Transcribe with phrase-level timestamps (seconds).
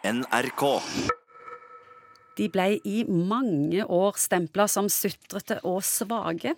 [0.00, 0.62] NRK.
[2.38, 6.54] De ble i mange år stempla som sutrete og svake.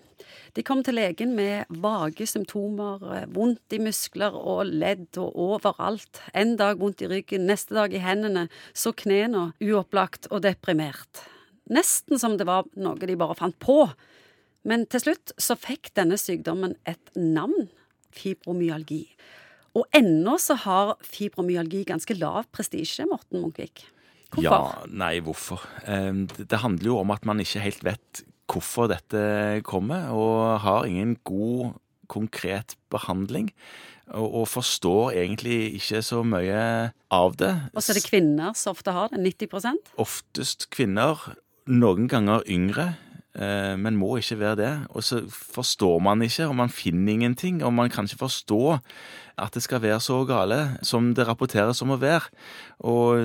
[0.55, 3.03] De kom til legen med vage symptomer,
[3.35, 6.23] vondt i muskler og ledd og overalt.
[6.39, 8.47] En dag vondt i ryggen, neste dag i hendene,
[8.79, 11.25] så knærne uopplagt og deprimert.
[11.73, 13.89] Nesten som det var noe de bare fant på.
[14.63, 17.73] Men til slutt så fikk denne sykdommen et navn
[18.15, 19.09] fibromyalgi.
[19.79, 23.87] Og ennå så har fibromyalgi ganske lav prestisje, Morten Munkvik.
[24.33, 24.45] Hvorfor?
[24.45, 25.65] Ja, nei, hvorfor?
[25.85, 28.23] Det handler jo om at man ikke helt vet
[28.53, 31.79] hvorfor dette kommer, og har ingen god,
[32.13, 33.49] konkret behandling.
[34.13, 36.65] Og, og forstår egentlig ikke så mye
[37.15, 37.53] av det.
[37.73, 39.23] Og så er det kvinner som ofte har det.
[39.25, 41.23] 90% Oftest kvinner,
[41.71, 42.91] noen ganger yngre,
[43.33, 44.73] men må ikke være det.
[44.93, 48.79] Og så forstår man ikke, og man finner ingenting, og man kan ikke forstå
[49.41, 52.29] at det skal være så gale som det rapporteres om å være.
[52.85, 53.17] Og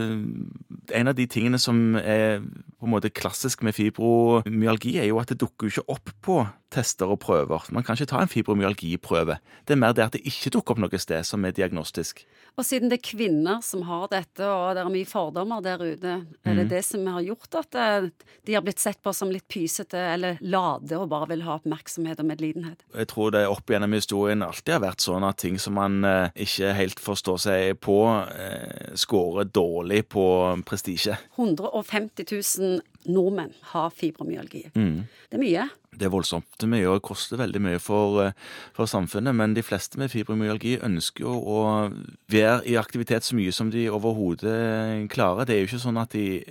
[0.96, 2.40] en av de tingene som er
[2.78, 6.40] på en måte klassisk med fibromyalgi, er jo at det dukker jo ikke opp på
[6.74, 7.64] tester og prøver.
[7.74, 9.38] Man kan ikke ta en fibromyalgiprøve.
[9.68, 12.26] Det er mer det at det ikke dukker opp noe sted som er diagnostisk.
[12.58, 16.16] Og siden det er kvinner som har dette, og det er mye fordommer der ute,
[16.44, 18.10] er det det som har gjort at eh,
[18.48, 22.22] de har blitt sett på som litt pysete eller lade og bare vil ha oppmerksomhet
[22.22, 22.84] og medlidenhet?
[22.94, 26.30] Jeg tror det opp gjennom historien alltid har vært sånn at ting som man eh,
[26.48, 27.98] ikke helt forstår seg på,
[28.34, 30.28] eh, scorer dårlig på
[30.68, 31.18] prestisje.
[31.38, 34.68] 150 000 nordmenn har fibromyalgi.
[34.74, 35.68] Det er mye.
[35.98, 38.32] Det er voldsomt mye og koster veldig mye for, eh,
[38.76, 41.62] for samfunnet, men de fleste med fibromyalgi ønsker jo å
[42.30, 45.46] være i aktivitet så mye som de overhodet klarer.
[45.46, 46.44] Det er jo ikke sånn at de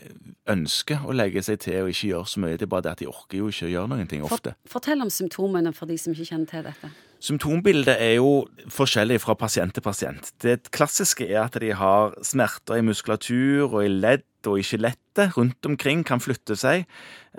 [0.51, 3.03] ønsker å legge seg til og ikke gjøre så mye, det er bare det at
[3.03, 4.55] de orker jo ikke å gjøre noen ting ofte.
[4.71, 6.93] Fortell om symptomene for de som ikke kjenner til dette.
[7.27, 10.31] Symptombildet er jo forskjellig fra pasient til pasient.
[10.45, 15.33] Det klassiske er at de har smerter i muskulatur og i ledd og i skjelettet
[15.35, 16.85] rundt omkring, kan flytte seg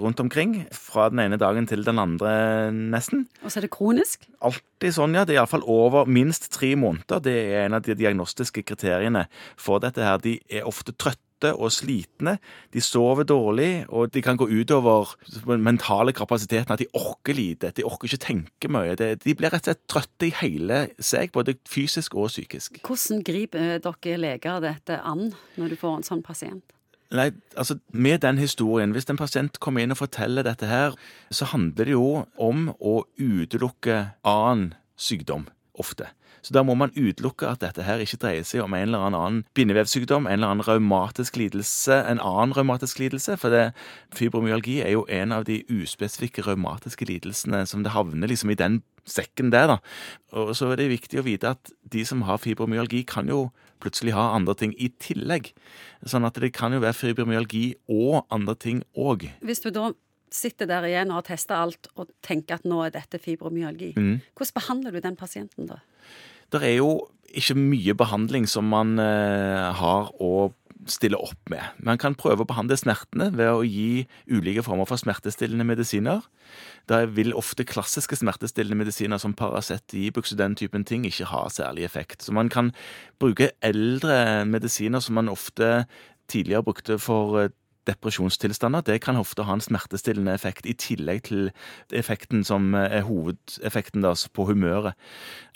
[0.01, 2.33] rundt omkring fra den ene dagen til den andre,
[2.73, 3.27] nesten.
[3.43, 4.27] Og så er det kronisk.
[4.43, 5.23] Alltid sånn, ja.
[5.23, 7.21] Det er iallfall over minst tre måneder.
[7.23, 10.19] Det er en av de diagnostiske kriteriene for dette her.
[10.21, 12.37] De er ofte trøtte og slitne.
[12.73, 15.13] De sover dårlig, og de kan gå utover
[15.45, 16.73] den mentale kapasiteten.
[16.73, 17.71] At de orker lite.
[17.77, 18.95] De orker ikke tenke mye.
[18.97, 22.81] De blir rett og slett trøtte i hele seg, både fysisk og psykisk.
[22.87, 26.73] Hvordan griper dere leger dette an når du får en sånn pasient?
[27.15, 30.97] Nei, altså Med den historien, hvis en pasient kommer inn og forteller dette her,
[31.31, 35.45] så handler det jo om å utelukke annen sykdom,
[35.81, 36.09] ofte.
[36.45, 39.39] Så da må man utelukke at dette her ikke dreier seg om en eller annen
[39.57, 43.71] bindevevsykdom, en eller annen raumatisk lidelse, en annen raumatisk lidelse, for det,
[44.15, 48.81] fibromyalgi er jo en av de uspesifikke raumatiske lidelsene som det havner liksom i den
[49.07, 49.77] sekken der, da.
[50.35, 53.47] Og så er det viktig å vite at de som har fibromyalgi, kan jo
[53.83, 55.51] plutselig ha andre ting i tillegg.
[56.07, 59.29] Sånn at det kan jo være fibromyalgi og andre ting òg.
[59.45, 59.91] Hvis du da
[60.33, 64.55] sitter der igjen og har testa alt og tenker at nå er dette fibromyalgi, hvordan
[64.57, 65.81] behandler du den pasienten da?
[66.51, 66.91] Det er jo
[67.35, 70.49] ikke mye behandling som man eh, har å
[70.87, 71.63] stille opp med.
[71.83, 76.23] Man kan prøve å behandle smertene ved å gi ulike former for smertestillende medisiner.
[76.87, 81.43] Da vil ofte klassiske smertestillende medisiner som Paracet, Ibux og den typen ting ikke ha
[81.51, 82.23] særlig effekt.
[82.23, 82.71] Så man kan
[83.19, 85.87] bruke eldre medisiner som man ofte
[86.31, 87.53] tidligere brukte for eh,
[87.87, 88.85] depresjonstilstander.
[88.85, 91.49] Det kan ofte ha en smertestillende effekt, i tillegg til
[91.95, 94.97] effekten som er hovedeffekten da, på humøret.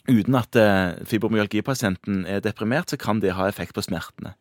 [0.10, 4.34] Uten at eh, fibromyalgipasienten er deprimert, så kan det ha effekt på smertene.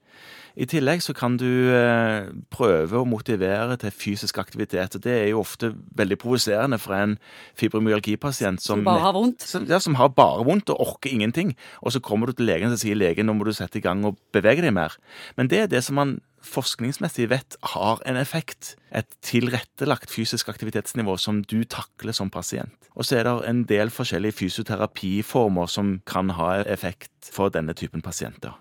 [0.59, 4.97] I tillegg så kan du eh, prøve å motivere til fysisk aktivitet.
[4.97, 7.19] og Det er jo ofte veldig provoserende for en
[7.61, 9.47] fibromyalgipasient som, Som bare har vondt?
[9.47, 11.55] som, ja, som har bare vondt og orker ingenting.
[11.85, 14.03] Og så kommer du til legen og sier legen nå må du sette i gang
[14.09, 14.97] og bevege deg mer.
[15.37, 18.75] Men det er det som man forskningsmessig vet har en effekt.
[18.91, 22.73] Et tilrettelagt fysisk aktivitetsnivå som du takler som pasient.
[22.99, 28.03] Og så er det en del forskjellige fysioterapiformer som kan ha effekt for denne typen
[28.03, 28.59] pasienter.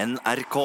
[0.00, 0.56] NRK.